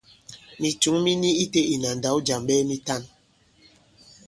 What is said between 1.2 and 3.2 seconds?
ni itē ìna ndǎw jàm ɓɛɛ mitan.